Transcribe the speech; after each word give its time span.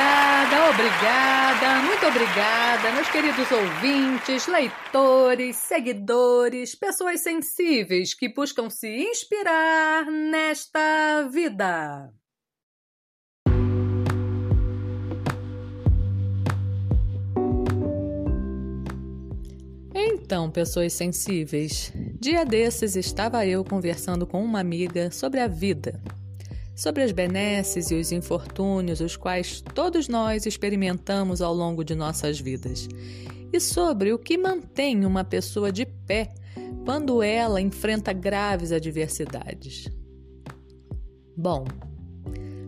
Obrigada, 0.00 0.70
obrigada, 0.70 1.82
muito 1.82 2.06
obrigada, 2.06 2.92
meus 2.92 3.10
queridos 3.10 3.50
ouvintes, 3.52 4.46
leitores, 4.46 5.56
seguidores, 5.56 6.74
pessoas 6.74 7.20
sensíveis 7.20 8.14
que 8.14 8.32
buscam 8.32 8.70
se 8.70 8.88
inspirar 8.88 10.06
nesta 10.06 11.28
vida. 11.30 12.10
Então, 19.94 20.50
pessoas 20.50 20.94
sensíveis, 20.94 21.92
dia 22.18 22.46
desses 22.46 22.96
estava 22.96 23.44
eu 23.44 23.62
conversando 23.62 24.26
com 24.26 24.42
uma 24.42 24.60
amiga 24.60 25.10
sobre 25.10 25.40
a 25.40 25.46
vida, 25.46 26.00
sobre 26.80 27.02
as 27.02 27.12
benesses 27.12 27.90
e 27.90 27.94
os 27.94 28.10
infortúnios 28.10 29.00
os 29.00 29.14
quais 29.14 29.60
todos 29.60 30.08
nós 30.08 30.46
experimentamos 30.46 31.42
ao 31.42 31.52
longo 31.52 31.84
de 31.84 31.94
nossas 31.94 32.40
vidas, 32.40 32.88
e 33.52 33.60
sobre 33.60 34.14
o 34.14 34.18
que 34.18 34.38
mantém 34.38 35.04
uma 35.04 35.22
pessoa 35.22 35.70
de 35.70 35.84
pé 35.84 36.32
quando 36.86 37.22
ela 37.22 37.60
enfrenta 37.60 38.14
graves 38.14 38.72
adversidades. 38.72 39.90
Bom, 41.36 41.66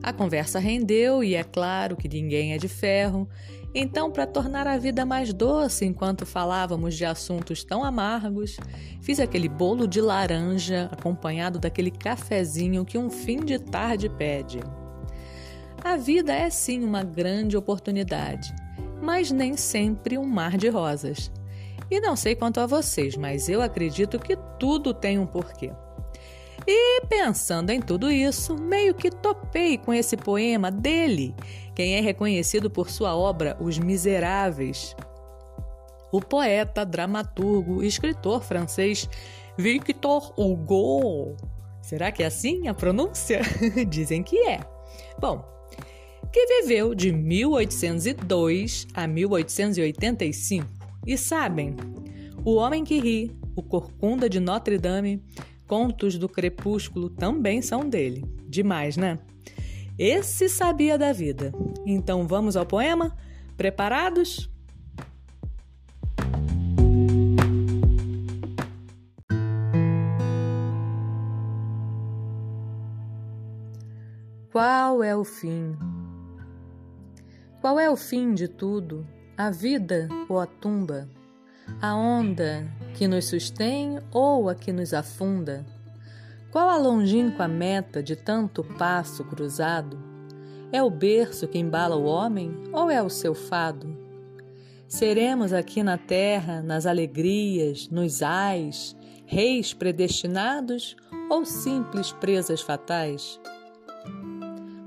a 0.03 0.13
conversa 0.13 0.59
rendeu 0.59 1.23
e 1.23 1.35
é 1.35 1.45
claro 1.45 1.97
que 1.97 2.09
ninguém 2.09 2.53
é 2.53 2.59
de 2.59 2.69
ferro 2.69 3.29
então, 3.75 4.11
para 4.11 4.27
tornar 4.27 4.67
a 4.67 4.77
vida 4.77 5.07
mais 5.07 5.33
doce 5.33 5.87
enquanto 5.87 6.27
falávamos 6.27 6.95
de 6.95 7.07
assuntos 7.07 7.65
tão 7.65 7.83
amargos, 7.83 8.59
fiz 9.01 9.19
aquele 9.19 9.49
bolo 9.49 9.89
de 9.89 9.99
laranja 9.99 10.91
acompanhado 10.93 11.59
daquele 11.59 11.91
cafezinho 11.91 12.85
que 12.85 12.99
um 12.99 13.09
fim 13.09 13.43
de 13.43 13.59
tarde 13.59 14.11
pede. 14.11 14.61
A 15.83 15.97
vida 15.97 16.35
é 16.35 16.51
sim 16.51 16.85
uma 16.85 17.03
grande 17.03 17.57
oportunidade, 17.57 18.55
mas 19.01 19.31
nem 19.31 19.57
sempre 19.57 20.19
um 20.19 20.27
mar 20.27 20.59
de 20.59 20.69
rosas. 20.69 21.33
E 21.91 21.99
não 21.99 22.15
sei 22.15 22.35
quanto 22.37 22.61
a 22.61 22.67
vocês, 22.67 23.17
mas 23.17 23.49
eu 23.49 23.63
acredito 23.63 24.19
que 24.19 24.37
tudo 24.59 24.93
tem 24.93 25.19
um 25.19 25.27
porquê. 25.27 25.73
E 26.67 27.07
pensando 27.07 27.71
em 27.71 27.81
tudo 27.81 28.11
isso, 28.11 28.57
meio 28.57 28.95
que 28.95 29.11
topei 29.11 29.77
com 29.77 29.93
esse 29.93 30.17
poema 30.17 30.71
dele, 30.71 31.35
quem 31.75 31.95
é 31.95 32.01
reconhecido 32.01 32.71
por 32.71 32.91
sua 32.91 33.17
obra 33.17 33.57
Os 33.61 33.79
Miseráveis. 33.79 34.95
O 36.13 36.21
poeta, 36.21 36.85
dramaturgo 36.85 37.83
escritor 37.83 38.43
francês 38.43 39.09
Victor 39.57 40.33
Hugo. 40.37 41.37
Será 41.81 42.13
que 42.13 42.23
é 42.23 42.27
assim 42.27 42.69
a 42.69 42.75
pronúncia? 42.75 43.41
Dizem 43.89 44.23
que 44.23 44.39
é. 44.47 44.61
Bom, 45.19 45.45
que 46.33 46.47
viveu 46.47 46.95
de 46.95 47.13
1802 47.13 48.87
a 48.95 49.07
1885. 49.07 50.67
E 51.07 51.19
sabem, 51.19 51.77
O 52.45 52.55
Homem 52.55 52.85
que 52.85 52.99
Ri, 52.99 53.37
O 53.57 53.63
Corcunda 53.63 54.29
de 54.31 54.39
Notre 54.39 54.79
Dame, 54.79 55.23
Contos 55.73 56.19
do 56.19 56.29
Crepúsculo 56.29 57.09
também 57.09 57.63
são 57.63 57.89
dele. 57.89 58.27
Demais, 58.47 58.99
né? 58.99 59.19
Esse 59.99 60.47
sabia 60.47 60.99
da 60.99 61.15
vida. 61.15 61.51
Então 61.87 62.29
vamos 62.29 62.59
ao 62.59 62.67
poema? 62.67 63.17
Preparados? 63.57 64.51
Qual 74.53 75.03
é 75.03 75.17
o 75.17 75.25
fim? 75.25 75.75
Qual 77.63 77.81
é 77.81 77.89
o 77.89 77.97
fim 77.97 78.35
de 78.35 78.47
tudo? 78.47 79.07
A 79.39 79.51
vida 79.51 80.07
ou 80.29 80.39
a 80.39 80.45
tumba? 80.45 81.09
A 81.81 81.95
onda 81.95 82.67
que 82.95 83.09
nos 83.09 83.27
sustém 83.27 83.99
ou 84.13 84.49
a 84.49 84.55
que 84.55 84.73
nos 84.73 84.93
afunda? 84.95 85.65
Qual 86.51 86.69
a 86.69 86.77
longínqua 86.77 87.49
meta 87.49 88.03
de 88.03 88.15
tanto 88.15 88.63
passo 88.63 89.25
cruzado? 89.25 89.99
É 90.71 90.83
o 90.83 90.91
berço 90.91 91.49
que 91.49 91.59
embala 91.59 91.97
o 91.97 92.05
homem 92.05 92.55
ou 92.73 92.91
é 92.91 93.03
o 93.03 93.09
seu 93.09 93.35
fado? 93.35 93.97
Seremos 94.87 95.53
aqui 95.53 95.83
na 95.83 95.97
terra, 95.97 96.63
nas 96.63 96.85
alegrias, 96.85 97.89
nos 97.89 98.23
ais, 98.23 98.95
reis 99.25 99.73
predestinados 99.73 100.95
ou 101.31 101.45
simples 101.47 102.13
presas 102.13 102.61
fatais? 102.61 103.41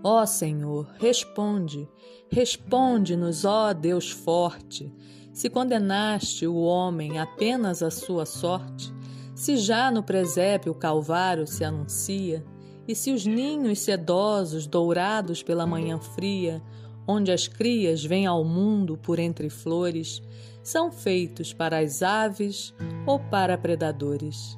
Ó 0.03 0.23
Senhor, 0.27 0.87
responde, 0.99 1.89
responde-nos, 2.29 3.43
ó 3.43 3.73
Deus 3.73 4.11
forte, 4.11 4.93
se 5.35 5.49
condenaste 5.49 6.47
o 6.47 6.55
homem 6.55 7.19
apenas 7.19 7.83
à 7.83 7.91
sua 7.91 8.25
sorte, 8.25 8.93
se 9.35 9.57
já 9.57 9.91
no 9.91 10.01
presépio 10.01 10.71
o 10.71 10.75
Calvário 10.75 11.45
se 11.45 11.65
anuncia, 11.65 12.41
e 12.87 12.95
se 12.95 13.11
os 13.11 13.25
ninhos 13.25 13.79
sedosos, 13.79 14.65
dourados 14.65 15.43
pela 15.43 15.67
manhã 15.67 15.99
fria, 15.99 16.63
onde 17.05 17.33
as 17.33 17.49
crias 17.49 18.01
vêm 18.01 18.25
ao 18.25 18.45
mundo 18.45 18.97
por 18.97 19.19
entre 19.19 19.49
flores, 19.49 20.21
são 20.63 20.89
feitos 20.89 21.51
para 21.51 21.79
as 21.79 22.01
aves 22.01 22.73
ou 23.05 23.19
para 23.19 23.57
predadores. 23.57 24.57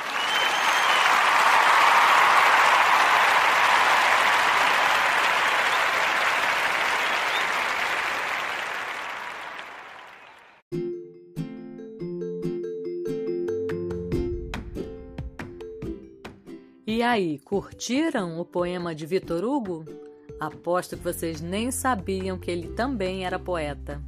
E 16.93 17.01
aí, 17.01 17.39
curtiram 17.39 18.37
o 18.37 18.43
poema 18.43 18.93
de 18.93 19.05
Vitor 19.05 19.45
Hugo? 19.45 19.85
Aposto 20.37 20.97
que 20.97 21.03
vocês 21.05 21.39
nem 21.39 21.71
sabiam 21.71 22.37
que 22.37 22.51
ele 22.51 22.67
também 22.67 23.25
era 23.25 23.39
poeta. 23.39 24.03